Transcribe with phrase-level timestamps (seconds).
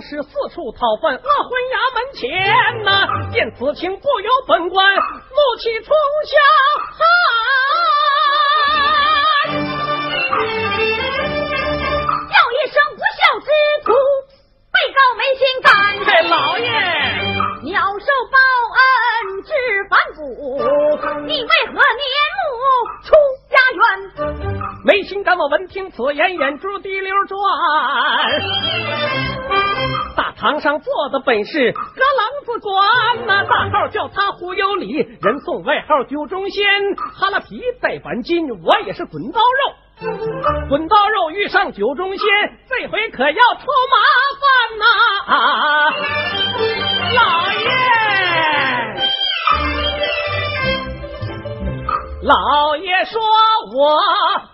[0.00, 2.22] 是四处讨饭，饿昏衙门前
[2.84, 2.90] 呐，
[3.32, 5.00] 见此情不由本官怒
[5.58, 6.36] 气冲霄
[6.92, 7.00] 汉，
[12.28, 13.48] 叫一声不孝之
[13.84, 13.92] 徒，
[14.72, 15.72] 被告没心肝。
[16.04, 16.68] 嘿，老爷，
[17.62, 18.36] 鸟兽报
[18.76, 18.80] 恩
[19.42, 19.50] 知
[19.88, 20.20] 反骨，
[21.26, 21.78] 你为何年
[22.50, 22.60] 暮
[23.04, 23.08] 出
[23.74, 23.82] 冤？
[24.84, 27.40] 没心肝，我闻听此言，眼珠滴溜转。
[30.16, 36.64] 大堂上坐的本是个郎子官呐，大号叫他胡有礼，人送外号酒中仙，
[36.96, 39.74] 哈拉皮带板筋，我也是滚刀肉，
[40.68, 42.26] 滚刀肉遇上酒中仙，
[42.68, 43.96] 这回可要出麻
[44.40, 44.84] 烦呐！
[45.26, 45.90] 啊
[47.14, 47.20] 老
[47.52, 47.68] 爷，
[52.24, 53.20] 老爷说
[53.76, 54.00] 我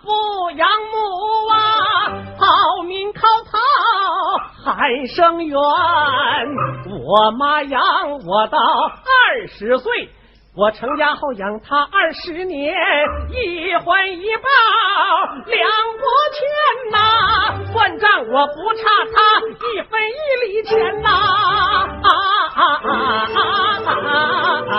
[0.03, 1.55] 不养母啊，
[2.37, 3.57] 好命靠讨。
[4.65, 7.81] 还生缘，我妈养
[8.27, 10.09] 我到二十岁，
[10.53, 12.73] 我成家后养他二十年，
[13.29, 14.49] 一还一报
[15.45, 16.03] 两不
[16.35, 16.97] 欠呐，
[17.71, 18.83] 算账我不差
[19.13, 20.13] 他一分一
[20.45, 21.07] 厘钱呐，
[22.03, 22.09] 啊
[22.53, 22.91] 啊啊
[23.33, 23.87] 啊
[24.67, 24.75] 啊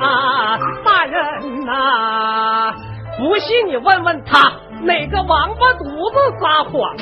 [0.00, 0.58] 啊！
[0.82, 2.72] 大人呐，
[3.18, 4.54] 不信你问问他
[4.84, 6.96] 哪个王八犊子撒谎。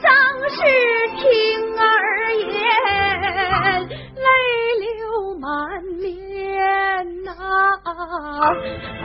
[0.00, 0.10] 张
[0.50, 0.58] 是
[1.16, 1.24] 听
[1.78, 1.86] 儿
[2.34, 2.48] 言，
[4.14, 4.28] 泪
[4.80, 5.48] 流满
[6.00, 6.06] 面
[7.24, 7.32] 呐！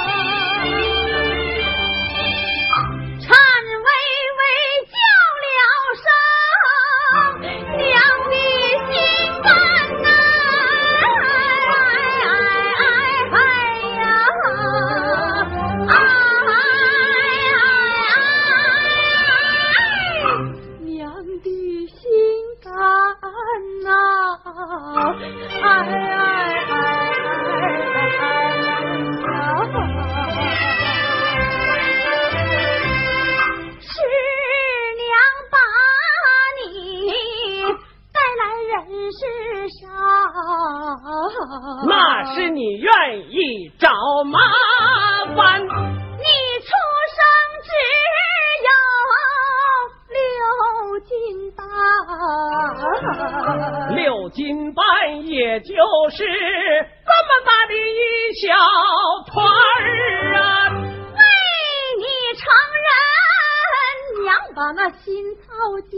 [64.91, 65.47] 娘把那心草
[65.89, 65.97] 尽，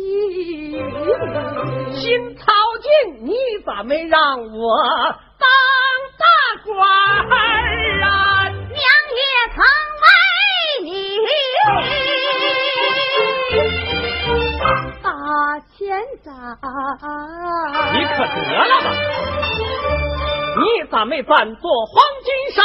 [1.95, 2.91] 心操尽，
[3.25, 3.33] 你
[3.65, 4.77] 咋没让我？
[5.39, 5.49] 当
[6.19, 6.25] 大
[6.65, 7.31] 官儿
[8.03, 9.23] 啊，娘也
[9.55, 9.65] 曾
[9.99, 10.05] 为
[10.85, 10.89] 你
[15.03, 15.09] 打
[15.61, 15.77] 枪。
[16.23, 16.31] 在。
[17.93, 18.87] 你可得了吧！
[20.59, 21.95] 你咋没暂坐黄
[22.25, 22.63] 金山？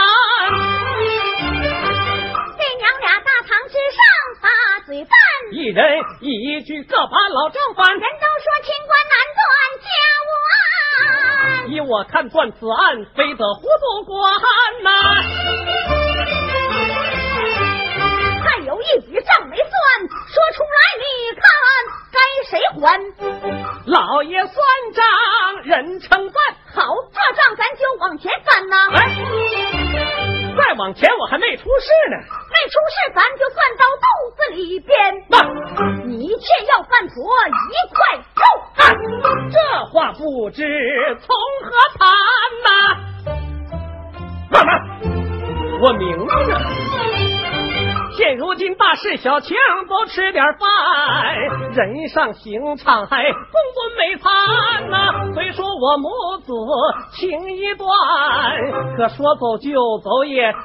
[4.87, 5.11] 把嘴翻，
[5.51, 7.91] 一人一句各把老账翻。
[7.91, 8.07] 人都
[8.39, 9.43] 说清官难断
[9.83, 9.85] 家
[10.23, 14.33] 务案，依我看断此案，非得糊涂官
[14.83, 14.89] 呐。
[18.45, 19.69] 还有一笔账没算，
[20.31, 21.05] 说出来你
[21.35, 21.43] 看
[22.13, 22.17] 该
[22.49, 22.87] 谁还？
[23.87, 24.55] 老爷算
[24.93, 25.03] 账
[25.63, 26.35] 人称赞，
[26.73, 28.75] 好，这账咱就往前翻呐。
[28.93, 28.97] 哎，
[30.57, 32.17] 再往前我还没出事呢。
[32.57, 34.05] 没出事，咱就算到肚
[34.35, 34.89] 子里边。
[35.29, 35.37] 那
[36.05, 37.13] 你却要犯婆
[37.69, 37.97] 一块
[38.33, 38.41] 肉。
[38.77, 38.81] 啊，
[39.51, 39.55] 这
[39.91, 40.63] 话不知
[41.21, 41.27] 从
[41.63, 41.69] 何
[41.99, 42.01] 谈
[42.65, 42.67] 呐、
[44.49, 44.69] 慢慢，
[45.81, 47.26] 我明白了。
[48.17, 49.55] 现如今大事小情
[49.87, 51.35] 都吃点饭，
[51.75, 56.09] 人上刑场还公顿美餐呐、虽说我母
[56.43, 56.51] 子
[57.13, 57.87] 情一段，
[58.97, 60.57] 可说走就走也太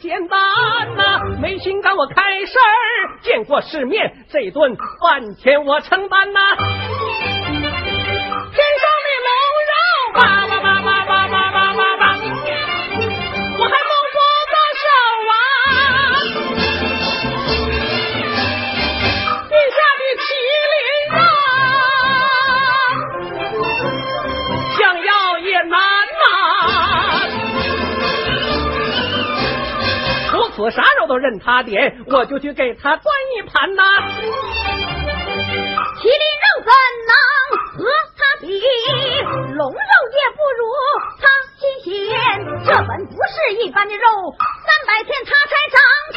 [0.00, 6.66] 简单呐、没心肝我开事儿，见过世面，这顿饭钱我承担呐、天
[7.62, 9.30] 上的龙
[9.70, 9.78] 肉
[10.18, 10.55] 吧
[30.56, 33.04] 如此啥肉都任他点，我就去给他端
[33.36, 33.82] 一盘呐、
[35.98, 36.70] 麒麟肉怎
[37.06, 37.12] 能
[37.76, 37.84] 和
[38.16, 38.46] 他比？
[39.54, 39.78] 龙肉
[40.16, 40.62] 也不如
[41.20, 41.92] 他新鲜。
[42.64, 45.78] 这本不是一般的肉，三百天他才长
[46.14, 46.16] 成，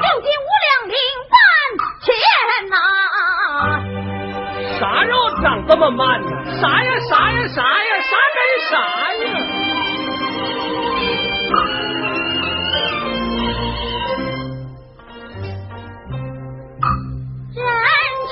[0.00, 0.96] 六斤五两零
[1.28, 1.36] 半
[2.00, 2.08] 钱
[2.70, 2.74] 呐、
[4.80, 6.26] 啥肉长这么慢呢？
[6.58, 8.40] 啥呀啥呀啥呀啥跟
[8.70, 8.72] 啥
[9.12, 9.71] 呀？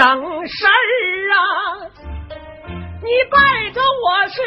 [0.00, 0.72] 省事儿
[1.36, 1.90] 啊！
[3.02, 4.40] 你背着我是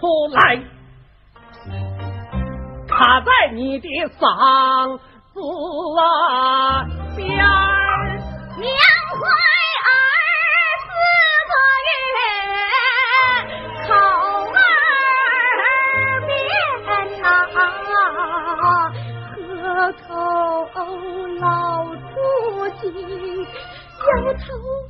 [0.00, 0.56] 出来，
[2.88, 3.86] 卡在你的
[4.18, 5.38] 嗓子
[6.00, 6.00] 啊
[7.14, 8.16] 边儿。
[8.56, 9.20] 娘怀
[9.86, 9.88] 儿
[10.86, 10.90] 四
[11.50, 11.52] 个
[12.16, 12.18] 月，
[13.86, 13.88] 口
[14.56, 14.58] 儿
[16.26, 16.32] 变
[17.20, 17.24] 呐、
[19.84, 19.98] 河
[20.72, 20.74] 口
[21.40, 21.44] 老
[21.94, 22.08] 粗
[22.80, 22.82] 气，
[24.00, 24.42] 摇头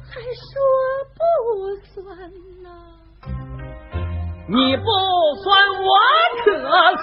[0.08, 0.48] 还说
[1.18, 1.20] 不
[1.92, 1.94] 算
[2.62, 2.66] 呐、
[4.52, 4.82] 你不
[5.44, 5.88] 算我
[6.44, 6.50] 可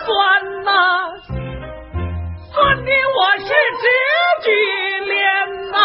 [0.04, 0.70] 算呐、
[2.52, 3.88] 算的我是直
[4.44, 4.48] 举
[5.06, 5.16] 脸
[5.72, 5.80] 呐、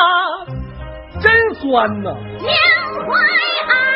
[1.20, 2.50] 真酸呐、娘
[3.06, 3.14] 怀
[3.68, 3.91] 儿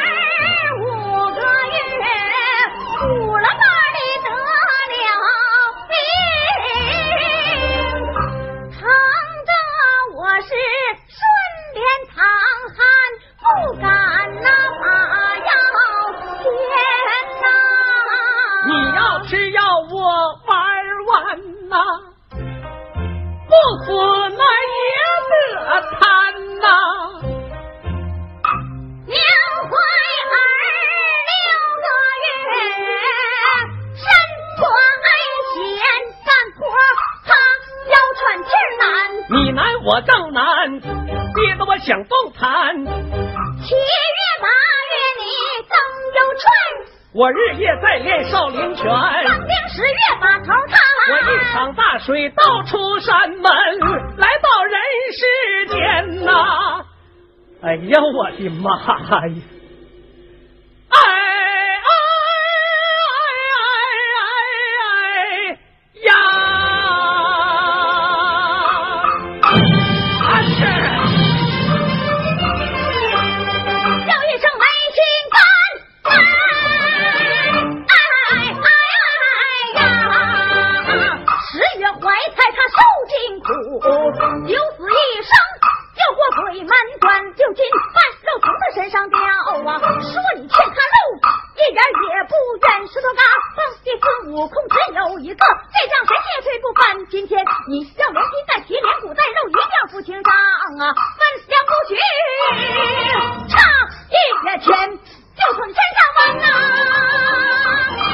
[39.87, 42.75] 我正难，憋得我想动弹。
[42.75, 42.91] 七月
[44.43, 44.49] 八
[44.91, 45.25] 月你
[45.63, 45.71] 曾
[46.13, 46.43] 有春。
[47.15, 50.77] 我日夜在练少林拳，当兵十月把头烫，
[51.13, 53.43] 我一场大水倒出山门，
[54.17, 54.75] 来到人
[55.13, 56.85] 世间呐！
[57.63, 59.35] 哎呀，我的妈呀！
[94.33, 101.95] 悟空只有一个这仗谁也推不翻今天你要连筋带皮连骨带肉一定要付清账啊分两步去
[103.49, 103.55] 差
[104.11, 104.99] 一点钱
[105.37, 108.06] 就从天上往啊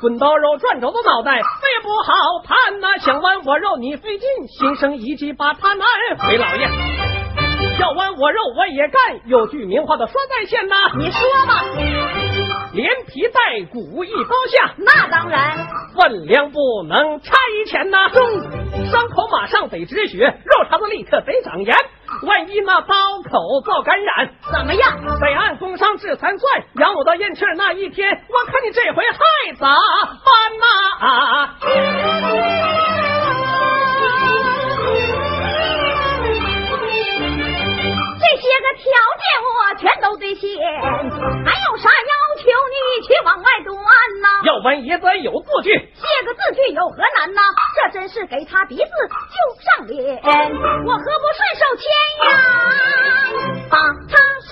[0.00, 2.98] 滚刀肉转轴的脑袋，肺不好盘呐！
[2.98, 5.86] 想剜我肉你费劲，心生一计把他难。
[6.18, 6.68] 回老爷，
[7.80, 10.76] 要剜我肉我也干，有句名话的说在先呐。
[10.98, 11.64] 你说吧，
[12.74, 15.56] 连皮带骨一刀下，那当然，
[15.96, 18.10] 分量不能差一钱呐。
[18.10, 18.22] 中，
[18.90, 21.74] 伤口马上得止血，肉肠子立刻得长盐。
[22.22, 25.00] 万一那刀口遭感染，怎么样？
[25.20, 26.64] 得按工伤致残算。
[26.76, 29.18] 养我到咽气那一天，我看你这回还
[29.56, 29.66] 咋
[30.24, 30.28] 办
[30.60, 31.48] 呐？
[31.60, 32.93] 这
[38.60, 43.74] 个条件我全都兑现，还有啥要求你去往外端
[44.20, 44.28] 呐？
[44.44, 47.40] 要文也得有字据，写个字据有何难呐？
[47.76, 51.84] 这真是给他鼻子就上脸，我何不顺手牵
[52.24, 52.28] 羊
[53.70, 53.78] 把
[54.10, 54.50] 他拴？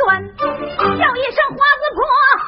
[0.98, 2.00] 叫一声花子婆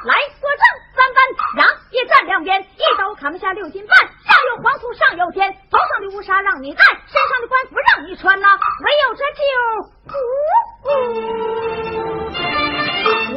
[0.07, 0.65] 来作证，
[1.05, 1.21] 三班
[1.57, 3.95] 让一站两边，一刀砍不下六斤半，
[4.25, 8.47] 下有黄土上有天，头上的乌纱让你戴，身上的官服让你穿呐，
[8.85, 9.43] 唯有这就，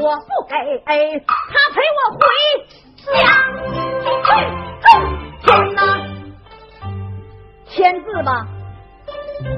[0.02, 0.56] 我不给，
[0.86, 2.22] 他陪我回
[3.06, 3.14] 家
[4.24, 4.30] 去。
[5.44, 5.80] 天哪，
[7.68, 8.48] 签字吧，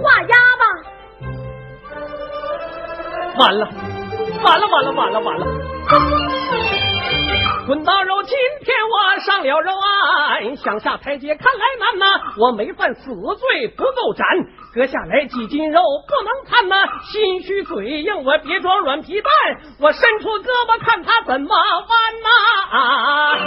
[0.01, 0.63] 画押吧，
[3.38, 3.70] 完了，
[4.44, 5.46] 完了，完了，完了，完了！
[7.70, 8.36] 滚刀肉，今
[8.66, 12.34] 天我上了肉案，想下台阶看来难呐。
[12.40, 14.26] 我没犯死罪，不够斩，
[14.74, 16.76] 割下来几斤肉不能看呐。
[17.04, 19.32] 心虚嘴硬，我别装软皮蛋，
[19.80, 21.86] 我伸出胳膊看他怎么弯
[22.24, 22.30] 呐。
[22.72, 23.38] 啊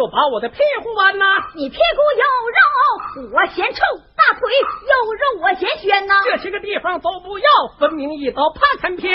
[0.00, 1.26] 就把我的屁股弯呐！
[1.54, 2.24] 你屁股有
[2.56, 3.82] 肉，我嫌臭；
[4.16, 6.14] 大腿有肉，我嫌悬呐。
[6.24, 7.46] 这些个地方都不要，
[7.78, 9.12] 分明一刀怕参偏。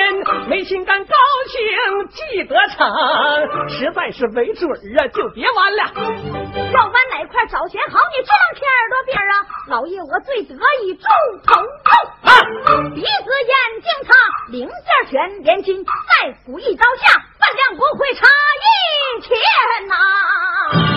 [0.48, 1.15] 没心肝，高
[1.50, 2.88] 兴记得成，
[3.68, 5.84] 实在是没准儿啊，就别弯了。
[6.72, 7.98] 要弯哪块找钱好？
[8.13, 9.34] 你这两天耳朵边啊？
[9.70, 11.08] 老爷，我最得意猪
[11.48, 14.13] 头肉，鼻子、眼睛、擦
[14.51, 18.25] 零件全连筋，再补一刀下，分量不会差
[18.64, 19.38] 一钱
[19.88, 20.95] 呐。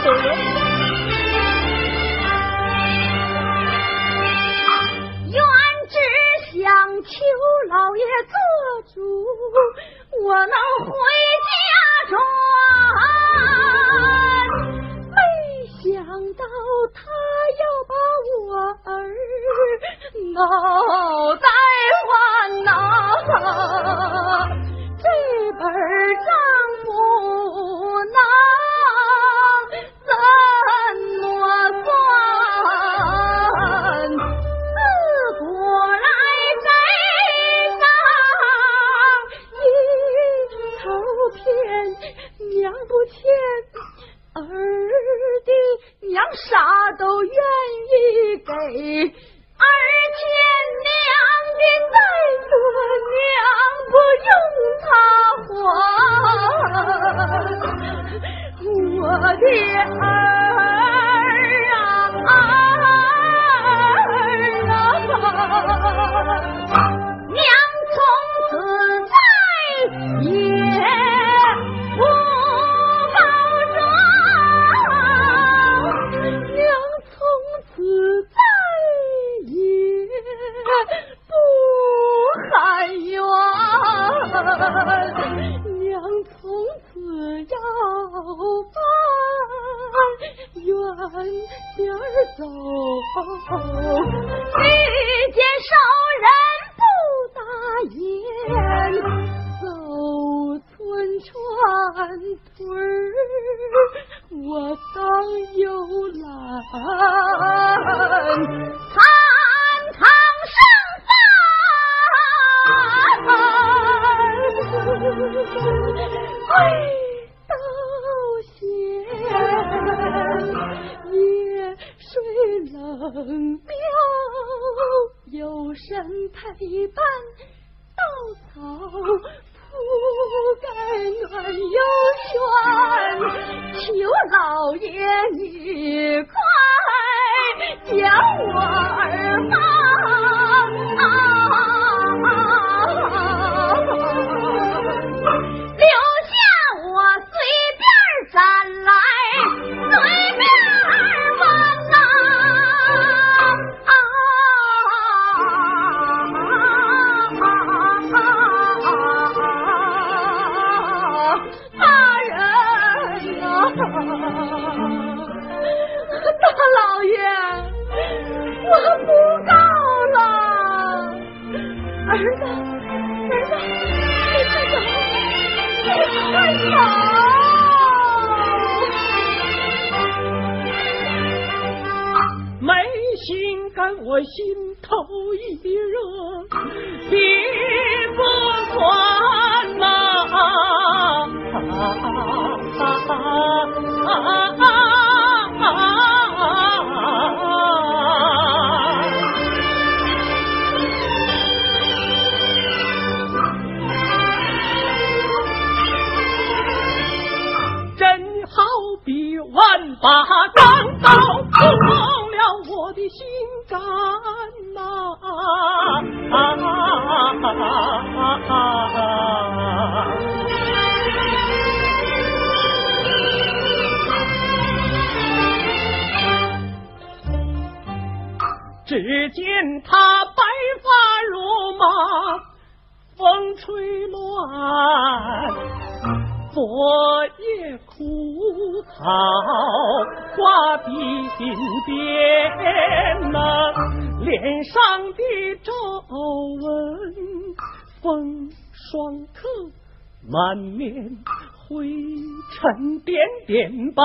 [0.00, 0.26] 都要。
[5.30, 5.36] 愿
[5.88, 5.96] 只
[6.52, 6.62] 想
[7.02, 7.08] 求
[7.68, 8.34] 老爷做
[8.94, 8.96] 主。
[10.24, 10.54] 我能
[10.86, 10.92] 回
[11.50, 11.52] 家
[12.08, 12.12] 转。
[15.10, 15.16] 没
[15.82, 15.84] 想
[16.34, 16.42] 到
[16.94, 16.96] 他
[17.60, 17.92] 要把
[18.40, 18.48] 我
[18.84, 18.92] 儿
[20.34, 20.36] 闹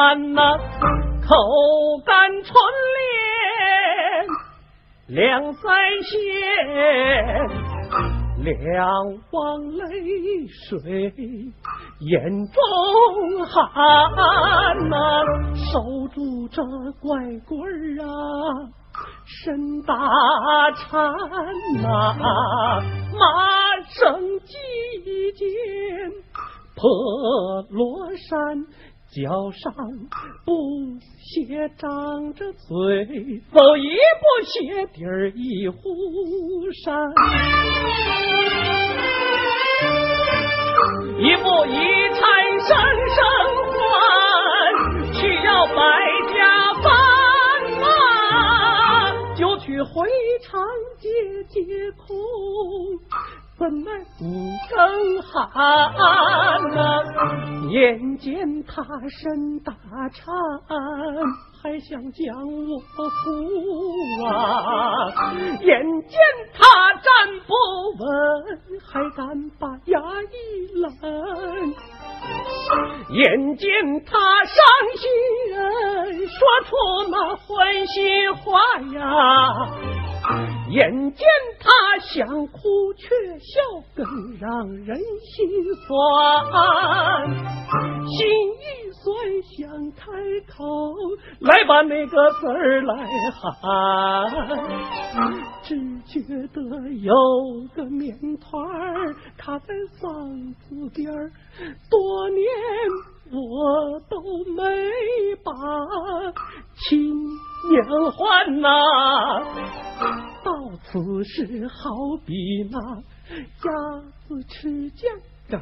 [0.09, 0.57] 点斑呐，
[1.21, 1.35] 口
[2.05, 2.53] 干唇
[2.95, 3.05] 裂
[5.07, 5.59] 两腮
[6.03, 6.09] 线。
[8.41, 8.55] 两
[9.31, 11.13] 汪泪水
[11.99, 14.95] 眼中含呐、
[15.71, 16.63] 守住这
[17.01, 18.07] 拐棍儿啊，
[19.43, 19.93] 身打
[20.71, 21.13] 颤
[21.83, 22.15] 呐、
[23.13, 24.55] 马生几
[25.33, 25.47] 件
[26.75, 26.89] 破
[27.69, 28.65] 罗衫。
[29.11, 29.73] 脚上
[30.45, 30.53] 不
[31.17, 35.81] 鞋张着嘴，走一步鞋底儿一忽
[36.71, 37.09] 闪，
[41.17, 41.73] 一步一
[42.13, 42.21] 踩
[42.67, 42.69] 声
[43.15, 43.17] 声
[43.73, 43.89] 唤，
[45.15, 45.73] 需要百
[46.37, 46.39] 家
[46.83, 46.87] 饭
[47.81, 50.07] 马，就去回
[50.43, 50.63] 肠
[50.99, 51.09] 解
[51.47, 51.59] 解
[51.97, 52.05] 空。
[53.59, 53.91] 怎奈
[54.21, 54.23] 五
[54.69, 55.35] 更寒
[56.71, 57.03] 呐，
[57.69, 59.73] 眼见他身大
[60.13, 60.33] 颤，
[61.61, 64.31] 还想将我扶啊！
[65.59, 65.67] 眼
[66.07, 66.17] 见
[66.53, 67.03] 他站
[67.45, 67.53] 不
[67.99, 68.07] 稳，
[68.81, 69.27] 还敢
[69.59, 70.33] 把牙一
[70.79, 70.89] 拦。
[73.09, 73.67] 眼见
[74.05, 74.55] 他伤
[74.95, 75.11] 心
[75.51, 76.71] 人，说出
[77.11, 78.57] 那欢心话
[78.97, 79.67] 呀！
[80.69, 81.27] 眼见
[81.59, 83.59] 他想哭却笑，
[83.95, 84.05] 更
[84.39, 85.49] 让人心
[85.87, 85.87] 酸。
[88.07, 88.27] 心
[88.59, 89.07] 一酸，
[89.43, 90.11] 想开
[90.47, 90.63] 口，
[91.39, 93.49] 来把那个字儿来喊，
[95.63, 96.21] 只觉
[96.53, 96.61] 得
[97.01, 97.13] 有
[97.75, 101.31] 个面团儿卡在嗓子边儿，
[101.89, 102.45] 多年
[103.31, 104.21] 我都
[104.55, 104.63] 没
[105.43, 105.51] 把
[106.75, 107.13] 亲
[107.69, 108.67] 娘还呐。
[110.43, 110.51] 到
[110.83, 111.91] 此时，好
[112.25, 112.33] 比
[112.71, 112.79] 那
[113.65, 115.11] 鸭子吃酱
[115.49, 115.59] 干，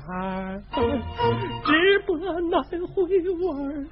[1.66, 3.12] 直播难回味
[3.52, 3.88] 儿，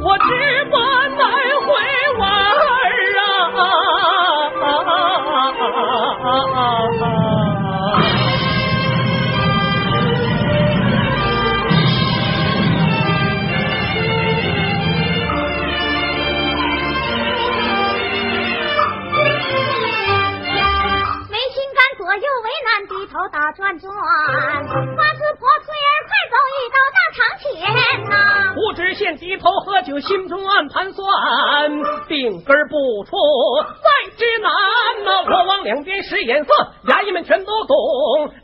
[0.00, 1.20] 我直播难
[1.60, 1.66] 回
[2.18, 2.26] 味儿
[7.04, 7.41] 啊！
[23.78, 23.96] 转转，
[24.96, 28.54] 花子婆翠儿快走一到大堂前呐。
[28.54, 31.06] 胡知县低头喝酒，心中暗盘算，
[32.08, 33.12] 病根不出
[33.82, 35.22] 在之难呐。
[35.30, 36.52] 我往两边使眼色，
[36.86, 37.76] 衙役们全都懂。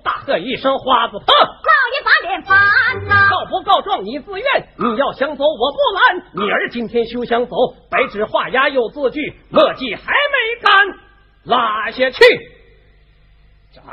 [0.02, 1.46] 大喝一声：“花子婆，老
[1.92, 2.58] 爷把脸翻
[3.06, 3.28] 呐！
[3.30, 6.44] 告不告状你自愿，你要想走我不拦。
[6.44, 7.54] 你儿今天休想走，
[7.90, 10.98] 白纸画押又字据，墨迹还没干，
[11.44, 12.24] 拉下去
[13.74, 13.84] 斩。”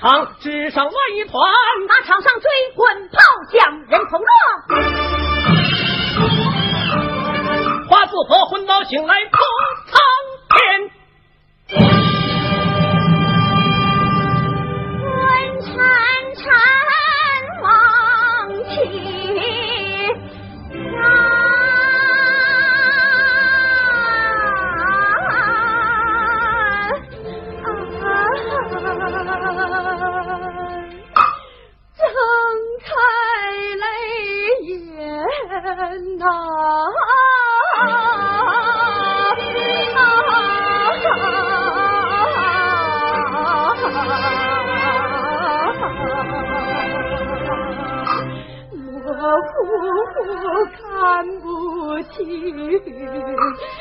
[0.00, 1.52] 堂之上乱一团，
[1.86, 3.18] 马场上追，滚炮
[3.52, 4.26] 响，人头落。
[7.86, 9.38] 花自婆昏倒醒来，破
[9.90, 10.00] 苍
[10.56, 11.99] 天。
[50.20, 53.79] 我看不清。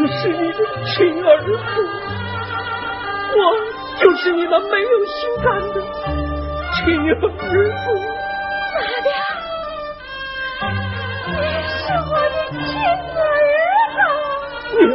[0.00, 1.50] 就是你的亲儿子，
[3.36, 3.38] 我
[4.00, 5.12] 就是你那没有心
[5.44, 5.76] 肝的
[6.72, 7.28] 亲儿子。
[8.72, 9.08] 妈的，
[11.26, 11.32] 你
[11.68, 11.76] 是
[12.08, 13.12] 我的亲儿子。
[14.78, 14.88] 娘，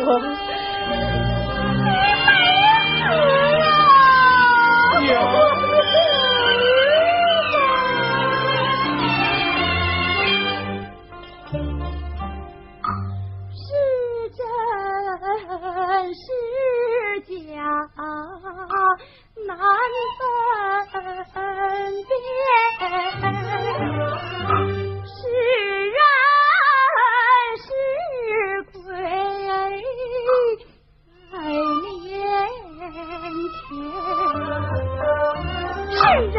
[36.22, 36.38] 人，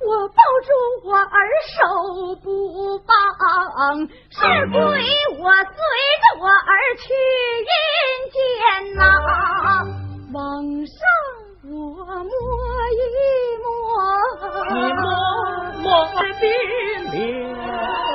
[0.00, 0.68] 我抱住
[1.04, 1.78] 我儿手
[2.42, 3.08] 不放；
[4.30, 4.38] 是
[4.70, 4.78] 归，
[5.38, 5.74] 我随
[6.20, 7.04] 着我儿去
[7.68, 7.70] 阴
[8.32, 9.00] 间呐，
[10.32, 10.40] 往
[10.86, 10.96] 上。
[11.62, 12.24] 我摸
[12.90, 13.00] 一
[13.62, 13.70] 摸，
[14.74, 15.04] 你摸
[15.82, 16.22] 摸我的
[17.12, 18.09] 脸；往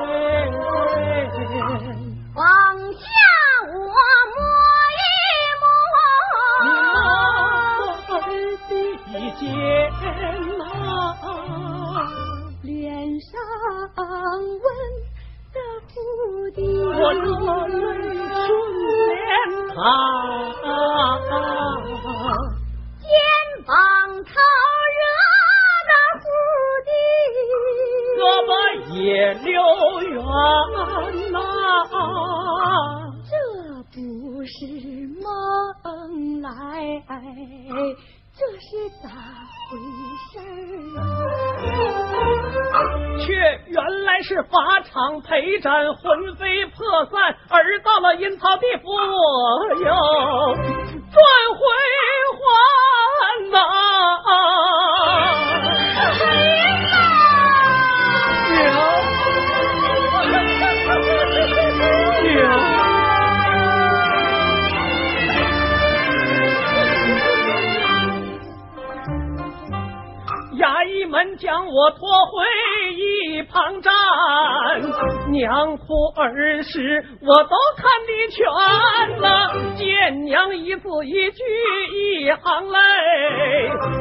[17.06, 17.22] 我热
[17.68, 17.78] 泪
[18.18, 18.50] 顺
[19.10, 19.14] 脸
[19.76, 19.78] 淌。
[23.00, 23.06] 肩
[23.68, 23.70] 膀
[24.24, 24.32] 头
[24.98, 25.00] 热
[25.86, 26.26] 的蝴
[26.86, 26.90] 蝶，
[28.18, 28.50] 胳膊
[28.90, 28.98] 也
[29.36, 29.46] 溜
[30.02, 30.18] 圆
[31.32, 31.34] 呐。
[33.30, 33.32] 这
[33.94, 33.96] 不
[34.46, 34.50] 是
[35.22, 35.24] 梦
[36.42, 36.48] 来，
[38.36, 38.68] 这是
[39.04, 39.06] 咋
[39.70, 39.78] 回
[40.32, 40.34] 事
[40.98, 41.00] 儿？
[43.20, 43.34] 却
[43.68, 49.86] 原来是法场陪战，魂飞魄散，而到了阴曹地府我又
[51.12, 51.24] 转
[51.54, 51.60] 回
[52.36, 52.44] 还
[53.52, 53.58] 呐！
[58.54, 58.64] 娘，
[62.24, 62.36] 娘。
[70.58, 72.44] 衙役们将我拖回
[73.56, 73.94] 抗战，
[75.32, 75.86] 娘哭
[76.18, 79.50] 儿时我都看得全呐。
[79.78, 81.42] 见娘一字一句
[81.94, 82.78] 一行泪，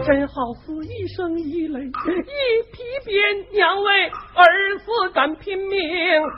[0.04, 1.90] 真好似一生一泪一
[2.72, 3.46] 批鞭。
[3.52, 5.78] 娘为儿子敢拼命，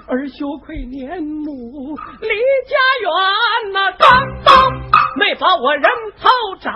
[0.08, 2.28] 儿羞愧年母离
[2.68, 3.92] 家园呐。
[3.98, 4.04] 刚
[4.44, 4.85] 刚
[5.16, 6.28] 没把我人头
[6.60, 6.72] 斩，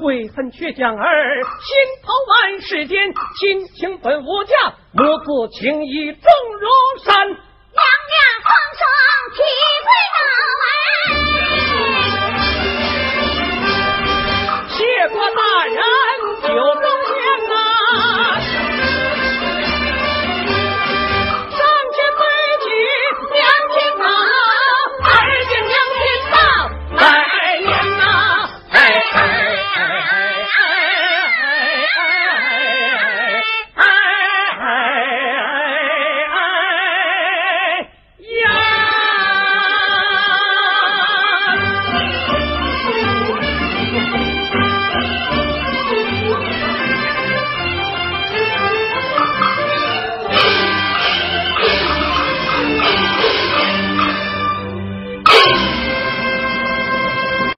[0.00, 2.12] 悔恨却将儿心头。
[2.28, 6.22] 万世间亲情本无价，母子情义重
[6.60, 6.68] 如
[7.04, 7.28] 山。
[7.28, 7.36] 娘
[8.10, 8.82] 娘皇上
[9.34, 9.38] 体
[9.86, 10.18] 会到
[10.64, 10.74] 哎，
[14.68, 15.78] 谢过大人，
[16.42, 16.87] 就。